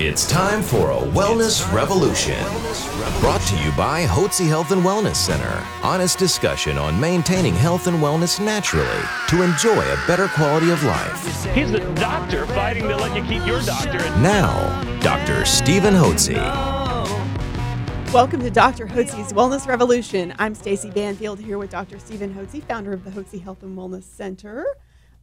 [0.00, 2.38] It's time for a wellness revolution.
[3.18, 5.66] Brought to you by Hotze Health and Wellness Center.
[5.82, 11.44] Honest discussion on maintaining health and wellness naturally to enjoy a better quality of life.
[11.52, 14.16] He's the doctor fighting to let you keep your doctorate.
[14.18, 14.54] Now,
[15.00, 15.44] Dr.
[15.44, 16.36] Stephen Hotze.
[18.12, 18.86] Welcome to Dr.
[18.86, 20.32] Hotze's Wellness Revolution.
[20.38, 21.98] I'm Stacy Banfield here with Dr.
[21.98, 24.64] Stephen Hotze, founder of the Hotze Health and Wellness Center,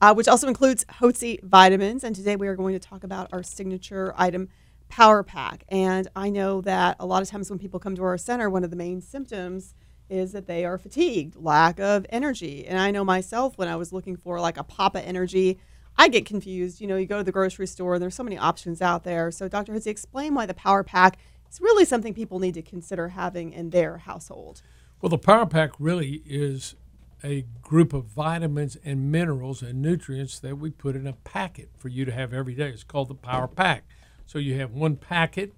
[0.00, 2.02] uh, which also includes Hotze vitamins.
[2.02, 4.48] And today we are going to talk about our signature item,
[4.88, 5.64] Power Pack.
[5.68, 8.64] And I know that a lot of times when people come to our center, one
[8.64, 9.74] of the main symptoms
[10.08, 12.66] is that they are fatigued, lack of energy.
[12.66, 15.58] And I know myself when I was looking for like a pop of energy,
[15.96, 16.80] I get confused.
[16.80, 19.30] You know, you go to the grocery store there's so many options out there.
[19.30, 19.72] So, Dr.
[19.72, 21.18] Hotze, explain why the Power Pack
[21.50, 24.62] is really something people need to consider having in their household.
[25.00, 26.74] Well, the Power Pack really is
[27.22, 31.88] a group of vitamins and minerals and nutrients that we put in a packet for
[31.88, 32.68] you to have every day.
[32.68, 33.84] It's called the Power Pack.
[34.26, 35.52] So you have one packet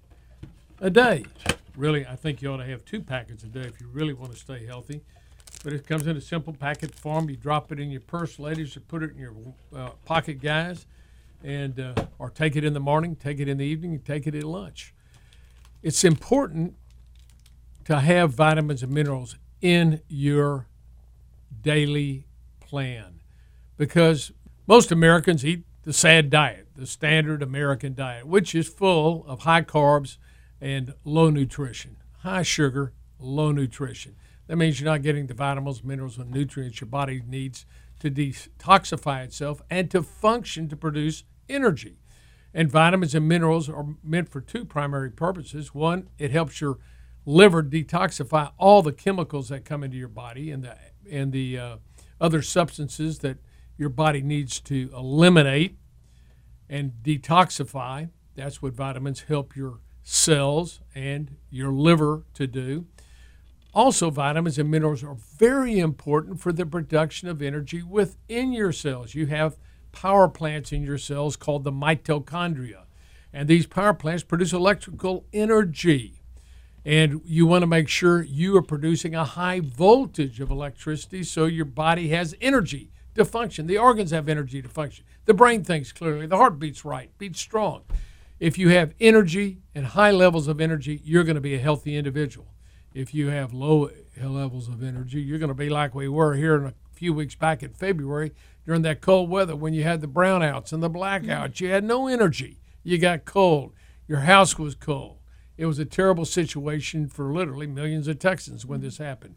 [0.79, 1.25] a day.
[1.75, 4.31] Really, I think you ought to have two packets a day if you really want
[4.33, 5.01] to stay healthy.
[5.63, 7.29] But it comes in a simple packet form.
[7.29, 9.33] You drop it in your purse, ladies, or put it in your
[9.75, 10.85] uh, pocket, guys,
[11.43, 14.35] and uh, or take it in the morning, take it in the evening, take it
[14.35, 14.93] at lunch.
[15.81, 16.75] It's important
[17.85, 20.67] to have vitamins and minerals in your
[21.61, 22.25] daily
[22.59, 23.19] plan
[23.77, 24.31] because
[24.67, 29.61] most Americans eat the sad diet, the standard American diet, which is full of high
[29.61, 30.17] carbs
[30.59, 34.13] and low nutrition, high sugar, low nutrition.
[34.47, 37.65] That means you're not getting the vitamins, minerals, and nutrients your body needs
[38.01, 41.95] to detoxify itself and to function to produce energy.
[42.53, 45.73] And vitamins and minerals are meant for two primary purposes.
[45.73, 46.79] One, it helps your
[47.25, 50.75] liver detoxify all the chemicals that come into your body and the
[51.09, 51.77] and the uh,
[52.19, 53.37] other substances that
[53.77, 55.77] your body needs to eliminate
[56.69, 58.09] and detoxify.
[58.35, 62.85] That's what vitamins help your cells and your liver to do.
[63.73, 69.13] Also, vitamins and minerals are very important for the production of energy within your cells.
[69.13, 69.57] You have
[69.91, 72.85] power plants in your cells called the mitochondria.
[73.31, 76.21] And these power plants produce electrical energy.
[76.85, 81.45] And you want to make sure you are producing a high voltage of electricity so
[81.45, 83.67] your body has energy to function.
[83.67, 85.05] The organs have energy to function.
[85.25, 86.25] The brain thinks clearly.
[86.25, 87.83] The heart beats right, beats strong.
[88.39, 91.95] If you have energy and high levels of energy, you're going to be a healthy
[91.95, 92.47] individual.
[92.93, 93.89] If you have low
[94.21, 97.35] levels of energy, you're going to be like we were here in a few weeks
[97.35, 98.33] back in February
[98.65, 101.59] during that cold weather when you had the brownouts and the blackouts.
[101.59, 102.59] You had no energy.
[102.83, 103.73] You got cold.
[104.07, 105.17] Your house was cold.
[105.57, 109.35] It was a terrible situation for literally millions of Texans when this happened.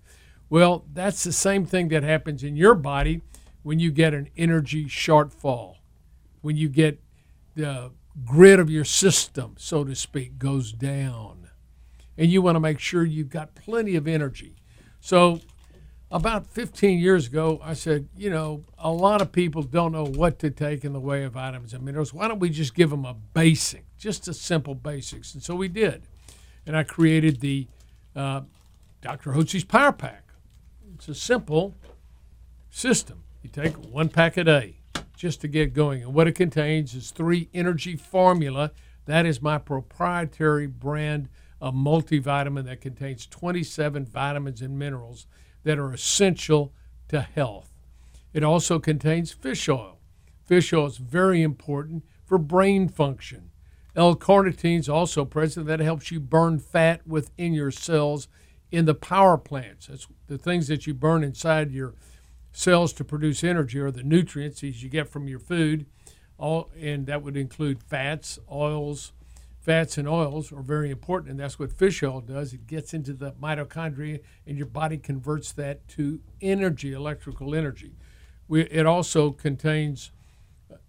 [0.51, 3.23] Well, that's the same thing that happens in your body
[3.63, 5.77] when you get an energy shortfall,
[6.41, 7.01] when you get
[7.55, 7.91] the
[8.25, 11.49] grid of your system, so to speak, goes down.
[12.17, 14.57] And you want to make sure you've got plenty of energy.
[15.01, 15.41] So
[16.11, 20.39] about 15 years ago, I said, you know, a lot of people don't know what
[20.41, 22.13] to take in the way of vitamins and minerals.
[22.13, 25.35] Why don't we just give them a basic, just a simple basics?
[25.35, 26.03] And so we did.
[26.67, 27.69] And I created the
[28.15, 28.43] uh,
[29.01, 29.33] Dr.
[29.33, 30.25] Hotze's Power Pack.
[30.95, 31.75] It's a simple
[32.71, 33.23] system.
[33.43, 34.77] You take one pack a day
[35.17, 36.03] just to get going.
[36.03, 38.73] And what it contains is three energy formula.
[39.07, 41.29] That is my proprietary brand
[41.61, 45.27] of multivitamin that contains 27 vitamins and minerals
[45.63, 46.73] that are essential
[47.09, 47.73] to health.
[48.33, 49.99] It also contains fish oil.
[50.45, 53.51] Fish oil is very important for brain function.
[53.97, 58.29] L-carnitine is also present that helps you burn fat within your cells
[58.71, 59.89] in the power plants.
[59.89, 61.95] That's the things that you burn inside your
[62.53, 65.87] cells to produce energy are the nutrients as you get from your food.
[66.39, 69.13] All, and that would include fats, oils,
[69.61, 72.55] fats and oils are very important, and that's what fish oil does.
[72.55, 77.93] It gets into the mitochondria, and your body converts that to energy, electrical energy.
[78.49, 80.13] We, it also contains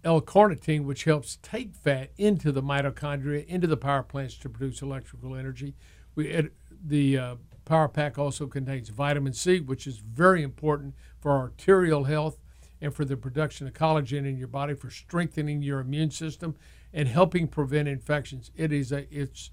[0.04, 5.36] L-carnitine, which helps take fat into the mitochondria, into the power plants to produce electrical
[5.36, 5.74] energy.
[6.14, 6.52] We, it,
[6.84, 7.34] the uh,
[7.64, 12.36] Power Pack also contains vitamin C, which is very important for arterial health
[12.80, 16.56] and for the production of collagen in your body, for strengthening your immune system
[16.92, 18.50] and helping prevent infections.
[18.56, 19.50] It is a it's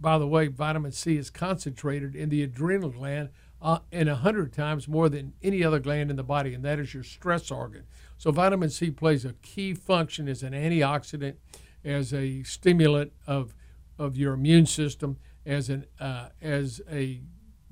[0.00, 3.28] by the way, vitamin C is concentrated in the adrenal gland
[3.62, 6.80] uh, and a hundred times more than any other gland in the body, and that
[6.80, 7.84] is your stress organ.
[8.18, 11.36] So vitamin C plays a key function as an antioxidant,
[11.84, 13.54] as a stimulant of
[13.96, 17.22] of your immune system, as an uh, as a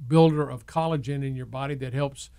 [0.07, 2.31] builder of collagen in your body that helps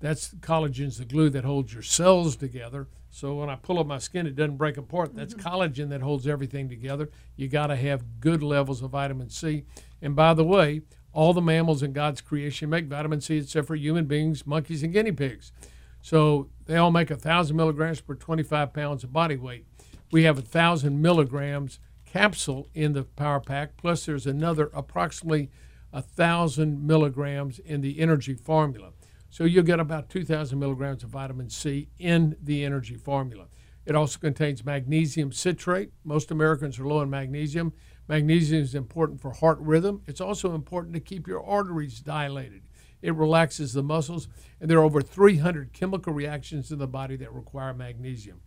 [0.00, 2.88] That's collagen's the glue that holds your cells together.
[3.10, 5.14] So when I pull up my skin, it doesn't break apart.
[5.14, 5.48] That's mm-hmm.
[5.48, 7.10] collagen that holds everything together.
[7.36, 9.64] You got to have good levels of vitamin C.
[10.00, 13.74] And by the way, all the mammals in God's creation make vitamin C except for
[13.74, 15.52] human beings, monkeys, and guinea pigs.
[16.00, 19.66] So they all make a thousand milligrams per 25 pounds of body weight.
[20.12, 25.50] We have a thousand milligrams capsule in the Power Pack, plus there's another approximately
[25.92, 28.92] a thousand milligrams in the energy formula.
[29.30, 33.46] So you'll get about 2,000 milligrams of vitamin C in the energy formula.
[33.84, 35.92] It also contains magnesium citrate.
[36.04, 37.72] Most Americans are low in magnesium.
[38.06, 40.02] Magnesium is important for heart rhythm.
[40.06, 42.62] It's also important to keep your arteries dilated.
[43.00, 44.28] It relaxes the muscles,
[44.60, 48.40] and there are over 300 chemical reactions in the body that require magnesium.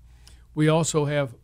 [0.54, 1.36] We also have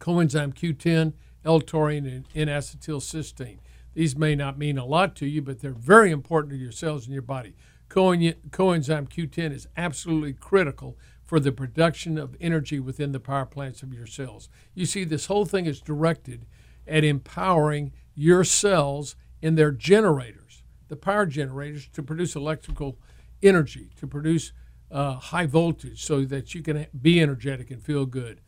[0.00, 1.12] coenzyme Q10,
[1.44, 3.58] L-taurine, and N-acetylcysteine.
[3.94, 7.06] These may not mean a lot to you, but they're very important to your cells
[7.06, 7.54] in your body.
[7.88, 13.92] Coenzyme Q10 is absolutely critical for the production of energy within the power plants of
[13.92, 14.48] your cells.
[14.74, 16.46] You see, this whole thing is directed
[16.86, 22.98] at empowering your cells in their generators, the power generators, to produce electrical
[23.42, 24.52] energy, to produce
[24.90, 28.40] uh, high voltage so that you can be energetic and feel good.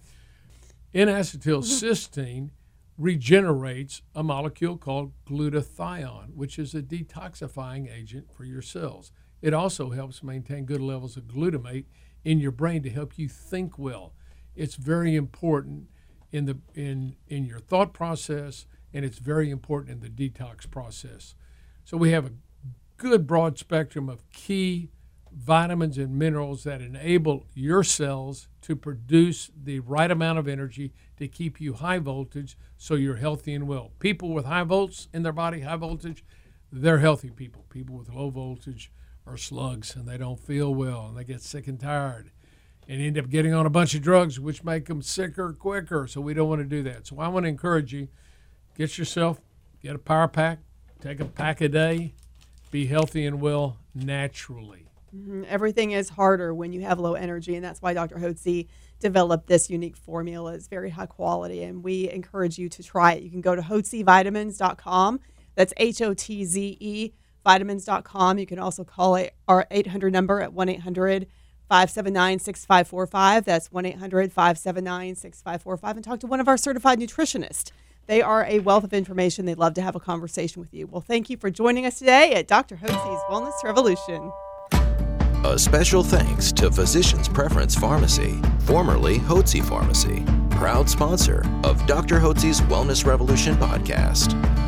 [0.95, 2.51] N acetylcysteine
[2.97, 9.13] regenerates a molecule called glutathione, which is a detoxifying agent for your cells.
[9.41, 11.85] It also helps maintain good levels of glutamate
[12.25, 14.15] in your brain to help you think well.
[14.57, 15.89] It's very important
[16.33, 21.35] in the in in your thought process and it's very important in the detox process.
[21.85, 22.33] So we have a
[22.97, 24.91] good broad spectrum of key
[25.33, 31.29] vitamins and minerals that enable your cells to produce the right amount of energy to
[31.29, 33.93] keep you high voltage so you're healthy and well.
[33.99, 36.25] People with high volts in their body, high voltage,
[36.73, 37.65] they're healthy people.
[37.69, 38.91] People with low voltage
[39.29, 42.31] are slugs and they don't feel well and they get sick and tired
[42.89, 46.07] and end up getting on a bunch of drugs which make them sicker quicker.
[46.07, 47.07] So we don't want to do that.
[47.07, 48.09] So I want to encourage you
[48.77, 49.41] get yourself
[49.83, 50.59] get a power pack,
[51.01, 52.15] take a pack a day,
[52.71, 54.87] be healthy and well naturally.
[55.15, 55.45] Mm-hmm.
[55.49, 58.17] Everything is harder when you have low energy, and that's why Dr.
[58.17, 58.67] Hotze
[59.01, 60.53] developed this unique formula.
[60.53, 63.23] It's very high quality, and we encourage you to try it.
[63.23, 65.21] You can go to hotzevitamins.com.
[65.55, 67.13] That's H O T Z E
[67.49, 68.39] vitamins.com.
[68.39, 69.19] You can also call
[69.49, 71.27] our 800 number at 1 800
[71.71, 73.45] 579 6545.
[73.47, 75.97] That's 1 800 579 6545.
[75.97, 77.71] And talk to one of our certified nutritionists.
[78.07, 79.47] They are a wealth of information.
[79.47, 80.87] They'd love to have a conversation with you.
[80.87, 82.77] Well, thank you for joining us today at Dr.
[82.77, 84.31] Hotze's Wellness Revolution.
[85.45, 92.19] A special thanks to Physicians Preference Pharmacy, formerly Hotze Pharmacy, proud sponsor of Dr.
[92.19, 94.68] Hotze's Wellness Revolution podcast.